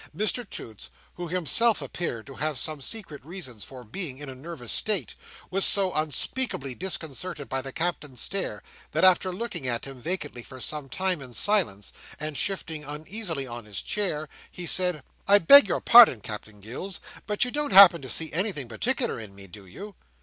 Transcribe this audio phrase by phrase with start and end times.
[0.17, 4.71] Mr Toots, who himself appeared to have some secret reasons for being in a nervous
[4.71, 5.13] state,
[5.51, 10.59] was so unspeakably disconcerted by the Captain's stare, that after looking at him vacantly for
[10.59, 15.81] some time in silence, and shifting uneasily on his chair, he said: "I beg your
[15.81, 19.93] pardon, Captain Gills, but you don't happen to see anything particular in me, do you?"